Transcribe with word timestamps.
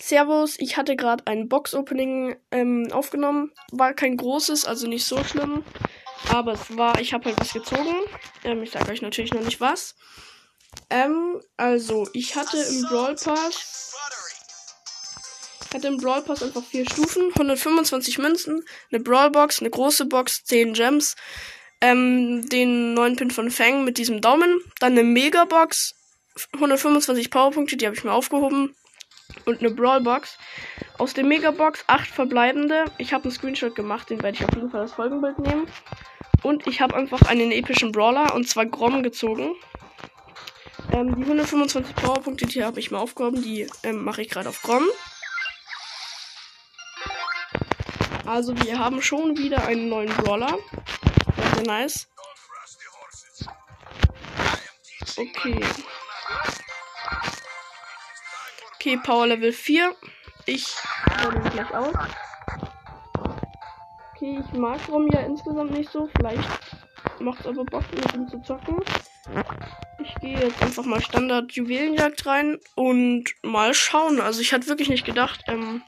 Servus, 0.00 0.56
ich 0.58 0.76
hatte 0.76 0.96
gerade 0.96 1.26
ein 1.26 1.48
Box-Opening 1.48 2.36
ähm, 2.50 2.88
aufgenommen. 2.90 3.52
War 3.70 3.92
kein 3.92 4.16
großes, 4.16 4.64
also 4.64 4.86
nicht 4.86 5.04
so 5.04 5.22
schlimm. 5.22 5.62
Aber 6.28 6.52
es 6.52 6.76
war, 6.76 7.00
ich 7.00 7.12
habe 7.12 7.26
halt 7.26 7.38
was 7.38 7.52
gezogen. 7.52 7.94
Ähm, 8.44 8.62
ich 8.62 8.70
sage 8.70 8.90
euch 8.90 9.02
natürlich 9.02 9.34
noch 9.34 9.42
nicht 9.42 9.60
was. 9.60 9.94
Ähm, 10.88 11.40
also, 11.56 12.08
ich 12.12 12.34
hatte 12.34 12.56
im 12.56 12.82
Brawl 12.82 13.14
Pass. 13.14 13.94
Ich 15.68 15.74
hatte 15.74 15.88
im 15.88 15.98
Brawl 15.98 16.22
Pass 16.22 16.42
einfach 16.42 16.64
vier 16.64 16.84
Stufen, 16.84 17.30
125 17.34 18.18
Münzen, 18.18 18.64
eine 18.90 19.00
Brawl 19.00 19.30
Box, 19.30 19.60
eine 19.60 19.70
große 19.70 20.06
Box, 20.06 20.44
10 20.44 20.74
Gems, 20.74 21.14
ähm, 21.80 22.48
den 22.48 22.94
neuen 22.94 23.16
Pin 23.16 23.30
von 23.30 23.50
Fang 23.50 23.84
mit 23.84 23.98
diesem 23.98 24.20
Daumen, 24.20 24.60
dann 24.80 24.92
eine 24.92 25.04
Mega 25.04 25.44
Box, 25.44 25.94
125 26.54 27.30
Powerpunkte, 27.30 27.76
die 27.76 27.86
habe 27.86 27.94
ich 27.94 28.02
mir 28.02 28.12
aufgehoben, 28.12 28.74
und 29.46 29.60
eine 29.60 29.70
Brawl 29.70 30.00
Box. 30.00 30.38
Aus 30.98 31.14
der 31.14 31.24
Mega 31.24 31.50
Box 31.50 31.84
8 31.86 32.08
verbleibende. 32.08 32.84
Ich 32.98 33.12
habe 33.12 33.24
einen 33.24 33.32
Screenshot 33.32 33.74
gemacht, 33.74 34.10
den 34.10 34.22
werde 34.22 34.36
ich 34.36 34.44
auf 34.44 34.54
jeden 34.54 34.70
Fall 34.70 34.82
als 34.82 34.92
Folgenbild 34.92 35.38
nehmen. 35.38 35.66
Und 36.42 36.66
ich 36.66 36.80
habe 36.80 36.94
einfach 36.94 37.22
einen 37.22 37.52
epischen 37.52 37.92
Brawler, 37.92 38.34
und 38.34 38.48
zwar 38.48 38.66
Grom 38.66 39.02
gezogen. 39.02 39.54
Ähm, 40.92 41.14
die 41.14 41.22
125 41.22 41.94
Powerpunkte, 41.94 42.46
die 42.46 42.64
habe 42.64 42.80
ich 42.80 42.90
mir 42.90 42.98
aufgehoben, 42.98 43.42
die 43.42 43.66
ähm, 43.82 44.02
mache 44.02 44.22
ich 44.22 44.30
gerade 44.30 44.48
auf 44.48 44.62
Grom. 44.62 44.84
Also 48.26 48.56
wir 48.62 48.78
haben 48.78 49.02
schon 49.02 49.36
wieder 49.36 49.66
einen 49.66 49.88
neuen 49.88 50.08
Brawler. 50.08 50.58
Sehr, 51.36 51.54
sehr 51.54 51.66
nice. 51.66 52.08
Okay. 55.16 55.60
Okay, 58.80 58.96
Power 58.96 59.26
Level 59.26 59.52
4. 59.52 59.94
Ich 60.46 60.74
baue 61.22 61.32
den 61.34 61.42
gleich 61.50 61.70
aus. 61.74 61.92
Okay, 64.14 64.40
ich 64.40 64.58
mag 64.58 64.80
Rom 64.88 65.06
ja 65.12 65.20
insgesamt 65.20 65.72
nicht 65.72 65.90
so. 65.90 66.08
Vielleicht 66.16 66.48
macht 67.18 67.40
es 67.40 67.46
aber 67.46 67.62
Bock, 67.66 67.84
mit 67.94 68.14
ihm 68.14 68.26
zu 68.26 68.40
zocken. 68.40 68.80
Ich 70.02 70.14
gehe 70.22 70.40
jetzt 70.40 70.62
einfach 70.62 70.86
mal 70.86 71.02
Standard 71.02 71.52
Juwelenjagd 71.52 72.24
rein 72.24 72.58
und 72.74 73.24
mal 73.42 73.74
schauen. 73.74 74.18
Also 74.18 74.40
ich 74.40 74.54
hatte 74.54 74.68
wirklich 74.68 74.88
nicht 74.88 75.04
gedacht, 75.04 75.44
ähm, 75.48 75.82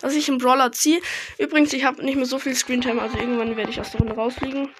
dass 0.00 0.14
ich 0.14 0.30
einen 0.30 0.38
Brawler 0.38 0.72
ziehe. 0.72 1.02
Übrigens, 1.36 1.74
ich 1.74 1.84
habe 1.84 2.02
nicht 2.02 2.16
mehr 2.16 2.24
so 2.24 2.38
viel 2.38 2.54
Screentime, 2.54 3.02
also 3.02 3.18
irgendwann 3.18 3.58
werde 3.58 3.70
ich 3.70 3.78
aus 3.78 3.90
der 3.90 4.00
Runde 4.00 4.14
rausfliegen. 4.14 4.70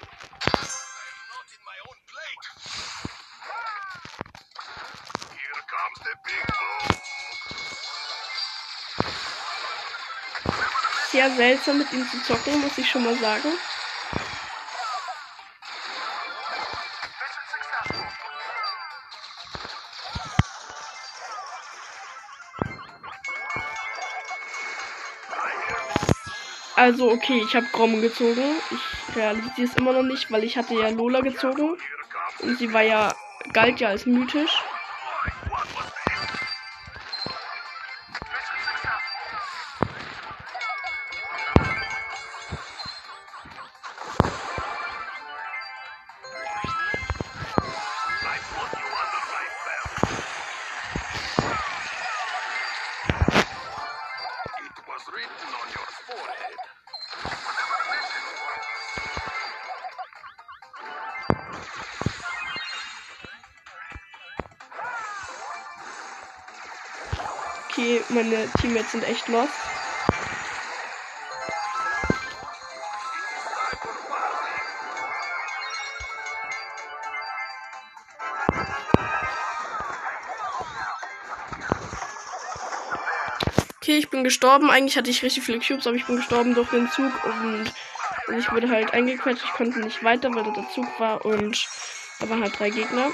Sehr 11.18 11.30
seltsam 11.32 11.78
mit 11.78 11.92
ihm 11.92 12.06
zu 12.08 12.22
zocken, 12.22 12.60
muss 12.60 12.78
ich 12.78 12.88
schon 12.88 13.02
mal 13.02 13.16
sagen. 13.16 13.48
Also, 26.76 27.10
okay, 27.10 27.42
ich 27.44 27.56
habe 27.56 27.66
Grom 27.72 28.00
gezogen. 28.00 28.54
Ich 28.70 29.16
realisiere 29.16 29.66
es 29.66 29.74
immer 29.74 29.92
noch 29.94 30.04
nicht, 30.04 30.30
weil 30.30 30.44
ich 30.44 30.56
hatte 30.56 30.74
ja 30.74 30.88
Lola 30.88 31.20
gezogen. 31.20 31.76
Und 32.38 32.58
sie 32.60 32.72
war 32.72 32.82
ja, 32.82 33.12
galt 33.52 33.80
ja 33.80 33.88
als 33.88 34.06
mythisch. 34.06 34.62
Okay, 67.78 68.02
meine 68.08 68.50
Teammates 68.60 68.90
sind 68.90 69.04
echt 69.04 69.28
lost. 69.28 69.52
Okay, 83.76 83.98
ich 83.98 84.10
bin 84.10 84.24
gestorben. 84.24 84.70
Eigentlich 84.72 84.96
hatte 84.96 85.10
ich 85.10 85.22
richtig 85.22 85.44
viele 85.44 85.60
Cubes, 85.60 85.86
aber 85.86 85.94
ich 85.94 86.04
bin 86.04 86.16
gestorben 86.16 86.54
durch 86.54 86.70
den 86.70 86.90
Zug 86.90 87.12
und 87.26 87.72
ich 88.36 88.50
wurde 88.50 88.68
halt 88.70 88.92
eingequetscht. 88.92 89.44
Ich 89.44 89.52
konnte 89.52 89.78
nicht 89.78 90.02
weiter, 90.02 90.34
weil 90.34 90.42
der 90.52 90.68
Zug 90.74 90.86
war 90.98 91.24
und 91.24 91.64
da 92.18 92.28
waren 92.28 92.42
halt 92.42 92.58
drei 92.58 92.70
Gegner. 92.70 93.12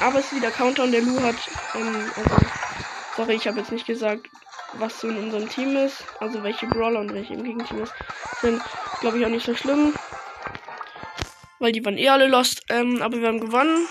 Aber 0.00 0.18
es 0.18 0.26
ist 0.26 0.36
wieder 0.36 0.50
Counter 0.50 0.82
und 0.82 0.90
der 0.90 1.02
Lu 1.02 1.22
hat, 1.22 1.36
ähm, 1.76 2.10
also 2.16 2.36
Sorry, 3.16 3.34
ich 3.34 3.46
habe 3.46 3.60
jetzt 3.60 3.70
nicht 3.70 3.86
gesagt, 3.86 4.28
was 4.74 5.00
so 5.00 5.08
in 5.08 5.16
unserem 5.16 5.48
Team 5.48 5.76
ist. 5.76 6.04
Also 6.20 6.42
welche 6.42 6.66
Brawler 6.66 7.00
und 7.00 7.12
welche 7.12 7.34
im 7.34 7.44
Gegenteam 7.44 7.82
ist. 7.82 7.92
Sind, 8.40 8.60
glaube 9.00 9.18
ich, 9.18 9.26
auch 9.26 9.30
nicht 9.30 9.46
so 9.46 9.54
schlimm. 9.54 9.94
Weil 11.60 11.72
die 11.72 11.84
waren 11.84 11.96
eh 11.96 12.08
alle 12.08 12.26
lost. 12.26 12.62
Ähm, 12.70 13.00
aber 13.00 13.20
wir 13.20 13.28
haben 13.28 13.40
gewonnen. 13.40 13.86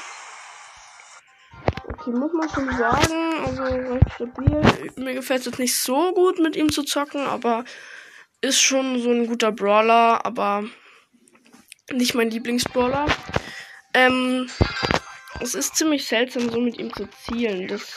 Okay, 1.88 2.12
muss 2.12 2.34
man 2.34 2.50
schon 2.50 2.78
sagen. 2.78 3.46
Also 3.46 3.64
recht 3.64 4.12
stabil. 4.16 4.92
Mir 4.98 5.14
gefällt 5.14 5.40
es 5.40 5.46
jetzt 5.46 5.60
nicht 5.60 5.80
so 5.80 6.14
gut, 6.14 6.40
mit 6.40 6.56
ihm 6.56 6.72
zu 6.72 6.84
zocken, 6.84 7.26
aber 7.26 7.64
ist 8.42 8.62
schon 8.62 9.02
so 9.02 9.10
ein 9.10 9.28
guter 9.28 9.54
Brawler, 9.54 10.26
aber 10.26 10.66
nicht 11.92 12.14
mein 12.14 12.30
Lieblingsbrawler. 12.30 13.06
Ähm, 13.94 14.50
es 15.40 15.56
ist 15.56 15.76
ziemlich 15.76 16.06
seltsam, 16.06 16.50
so 16.50 16.60
mit 16.60 16.78
ihm 16.78 16.94
zu 16.94 17.10
zielen. 17.10 17.68
Das 17.68 17.96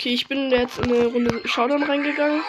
Okay, 0.00 0.14
ich 0.14 0.28
bin 0.28 0.50
jetzt 0.50 0.78
in 0.78 0.84
eine 0.84 1.08
Runde 1.08 1.46
Showdown 1.46 1.82
reingegangen. 1.82 2.42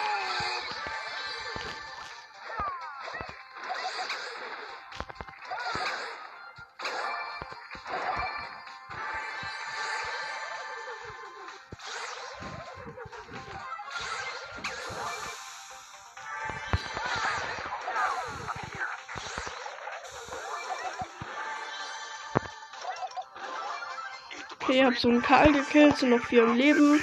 Okay, 24.60 24.78
ich 24.78 24.84
habe 24.84 24.94
so 24.94 25.08
einen 25.08 25.22
Karl 25.22 25.52
gekillt, 25.52 25.96
sind 25.96 26.10
noch 26.10 26.24
vier 26.24 26.44
im 26.44 26.54
Leben. 26.54 27.02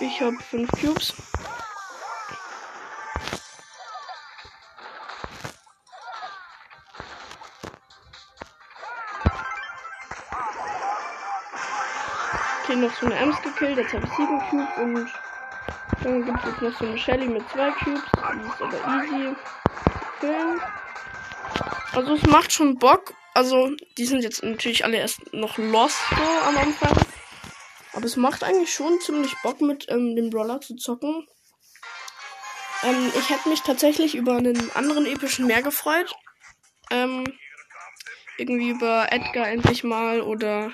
Ich 0.00 0.20
habe 0.20 0.36
fünf 0.38 0.70
Cubes. 0.72 1.12
Okay, 12.62 12.76
noch 12.76 12.94
so 12.94 13.06
eine 13.06 13.16
Ems 13.16 13.40
gekillt. 13.42 13.78
Jetzt 13.78 13.94
habe 13.94 14.06
ich 14.06 14.12
sieben 14.14 14.40
Cubes 14.48 14.76
und 14.78 15.10
dann 16.02 16.24
gibt 16.24 16.44
es 16.44 16.60
noch 16.60 16.78
so 16.78 16.86
eine 16.86 16.98
Shelly 16.98 17.28
mit 17.28 17.48
zwei 17.50 17.70
Cubes. 17.72 18.02
Die 18.34 18.48
ist 18.48 18.62
aber 18.62 19.04
easy. 19.04 19.36
Killen. 20.20 20.60
Also 21.92 22.14
es 22.14 22.26
macht 22.26 22.52
schon 22.52 22.78
Bock. 22.78 23.12
Also 23.34 23.70
die 23.96 24.06
sind 24.06 24.22
jetzt 24.22 24.42
natürlich 24.42 24.84
alle 24.84 24.98
erst 24.98 25.32
noch 25.32 25.58
lost 25.58 25.98
so 26.10 26.48
am 26.48 26.56
Anfang. 26.56 26.96
Aber 27.92 28.04
es 28.04 28.16
macht 28.16 28.44
eigentlich 28.44 28.72
schon 28.72 29.00
ziemlich 29.00 29.34
Bock, 29.42 29.60
mit 29.60 29.86
ähm, 29.88 30.14
dem 30.16 30.30
Brawler 30.30 30.60
zu 30.60 30.76
zocken. 30.76 31.26
Ähm, 32.82 33.12
ich 33.18 33.30
hätte 33.30 33.48
mich 33.48 33.60
tatsächlich 33.60 34.14
über 34.14 34.36
einen 34.36 34.70
anderen 34.74 35.06
epischen 35.06 35.46
mehr 35.46 35.62
gefreut. 35.62 36.14
Ähm, 36.90 37.24
irgendwie 38.38 38.70
über 38.70 39.08
Edgar 39.10 39.48
endlich 39.48 39.84
mal 39.84 40.22
oder 40.22 40.72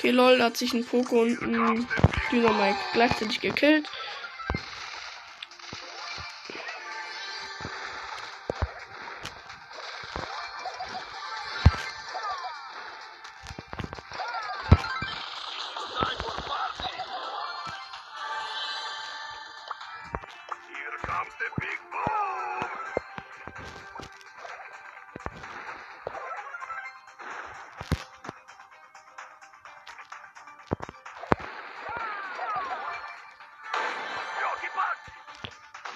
Okay, 0.00 0.12
lol, 0.12 0.38
da 0.38 0.46
hat 0.46 0.56
sich 0.56 0.72
ein 0.72 0.82
Poco 0.82 1.20
und 1.20 1.42
ein 1.42 1.86
Dynamite 2.32 2.78
gleichzeitig 2.94 3.38
gekillt. 3.42 3.86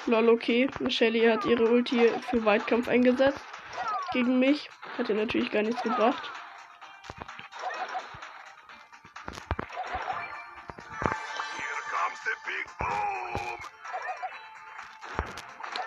Lol, 0.07 0.29
okay. 0.29 0.69
Shelly 0.89 1.27
hat 1.27 1.47
ihre 1.47 1.65
Ulti 1.65 2.11
für 2.31 2.45
Weitkampf 2.45 2.89
eingesetzt. 2.89 3.41
Gegen 4.13 4.39
mich. 4.39 4.69
Hat 4.99 5.09
ihr 5.09 5.15
natürlich 5.15 5.51
gar 5.51 5.63
nichts 5.63 5.83
gebracht. 5.83 6.31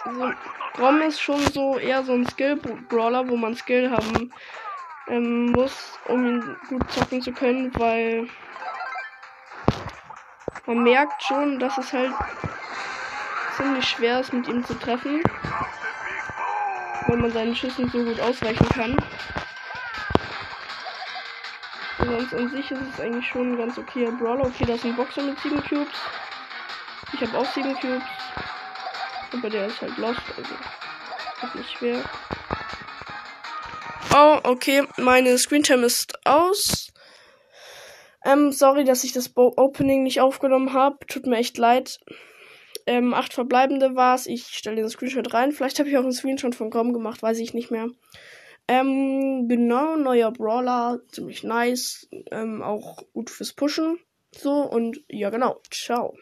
Also, 0.04 0.32
Grom 0.74 1.02
ist 1.02 1.22
schon 1.22 1.40
so 1.52 1.78
eher 1.78 2.04
so 2.04 2.14
ein 2.14 2.28
Skill-Brawler, 2.28 3.30
wo 3.30 3.36
man 3.36 3.56
Skill 3.56 3.92
haben 3.92 4.32
ähm, 5.08 5.52
muss, 5.52 6.00
um 6.06 6.26
ihn 6.26 6.56
gut 6.70 6.92
zocken 6.92 7.22
zu 7.22 7.32
können, 7.32 7.72
weil 7.78 8.28
man 10.66 10.84
merkt 10.84 11.24
schon, 11.24 11.60
dass 11.60 11.78
es 11.78 11.94
halt 11.94 12.12
ziemlich 13.58 13.86
schwer 13.86 14.20
ist, 14.20 14.32
mit 14.32 14.48
ihm 14.48 14.64
zu 14.64 14.76
treffen. 14.76 15.22
Weil 17.08 17.18
man 17.18 17.32
seinen 17.32 17.56
Schüssen 17.56 17.90
so 17.90 18.04
gut 18.04 18.20
ausweichen 18.20 18.70
kann. 18.70 18.98
sonst 21.98 22.34
an 22.34 22.50
sich 22.50 22.72
ist 22.72 22.80
es 22.94 23.02
eigentlich 23.02 23.28
schon 23.28 23.58
ganz 23.58 23.78
okayer 23.78 24.12
Brawler. 24.12 24.46
Okay, 24.46 24.66
da 24.66 24.76
ist 24.76 24.86
ein 24.86 24.96
Boxer 24.96 25.24
mit 25.24 25.40
7 25.40 25.62
Cubes. 25.64 25.94
Ich 27.14 27.22
habe 27.22 27.38
auch 27.38 27.54
7 27.54 27.74
Cubes. 27.76 28.04
Aber 29.34 29.50
der 29.50 29.68
ist 29.68 29.82
halt 29.82 29.98
lost, 29.98 30.22
also 30.38 30.54
ist 31.44 31.56
nicht 31.56 31.72
schwer. 31.72 32.04
Oh, 34.16 34.40
okay, 34.44 34.88
meine 34.98 35.38
Screentime 35.38 35.86
ist 35.86 36.18
aus. 36.26 36.92
Ähm, 38.24 38.52
sorry, 38.52 38.84
dass 38.84 39.04
ich 39.04 39.12
das 39.12 39.30
Bo 39.30 39.54
Opening 39.58 40.04
nicht 40.04 40.22
aufgenommen 40.22 40.74
habe. 40.74 41.06
Tut 41.08 41.28
mir 41.28 41.38
echt 41.38 41.58
leid 41.58 42.00
ähm, 42.88 43.14
acht 43.14 43.34
verbleibende 43.34 43.96
war 43.96 44.16
es. 44.16 44.26
Ich 44.26 44.48
stelle 44.48 44.78
den 44.78 44.90
Screenshot 44.90 45.34
rein. 45.34 45.52
Vielleicht 45.52 45.80
habe 45.80 45.90
ich 45.90 45.98
auch 45.98 46.04
einen 46.04 46.14
Screenshot 46.14 46.56
von 46.56 46.70
Grom 46.70 46.94
gemacht, 46.94 47.22
weiß 47.22 47.38
ich 47.40 47.54
nicht 47.54 47.70
mehr. 47.70 47.90
Ähm, 48.68 49.48
genau, 49.48 49.96
neuer 49.96 50.32
Brawler, 50.32 51.00
ziemlich 51.10 51.44
nice. 51.44 52.08
Ähm, 52.32 52.62
auch 52.62 53.04
gut 53.14 53.30
fürs 53.30 53.54
Pushen. 53.54 54.00
So, 54.36 54.62
und 54.64 55.04
ja, 55.10 55.30
genau. 55.30 55.62
Ciao. 55.70 56.16